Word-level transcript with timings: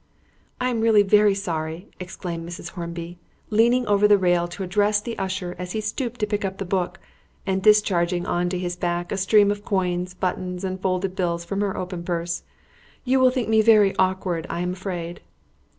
"I 0.59 0.69
am 0.69 0.81
really 0.81 1.03
very 1.03 1.35
sorry!" 1.35 1.87
exclaimed 1.99 2.49
Mrs. 2.49 2.69
Hornby, 2.71 3.19
leaning 3.51 3.85
over 3.85 4.07
the 4.07 4.17
rail 4.17 4.47
to 4.47 4.63
address 4.63 4.99
the 4.99 5.15
usher 5.19 5.55
as 5.59 5.73
he 5.73 5.79
stooped 5.79 6.19
to 6.21 6.25
pick 6.25 6.43
up 6.43 6.57
the 6.57 6.65
Book, 6.65 6.99
and 7.45 7.61
discharging 7.61 8.25
on 8.25 8.49
to 8.49 8.57
his 8.57 8.75
back 8.75 9.11
a 9.11 9.15
stream 9.17 9.51
of 9.51 9.63
coins, 9.63 10.15
buttons 10.15 10.63
and 10.63 10.81
folded 10.81 11.15
bills 11.15 11.45
from 11.45 11.61
her 11.61 11.77
open 11.77 12.01
purse; 12.03 12.41
"you 13.05 13.19
will 13.19 13.29
think 13.29 13.47
me 13.47 13.61
very 13.61 13.95
awkward, 13.97 14.47
I'm 14.49 14.73
afraid." 14.73 15.21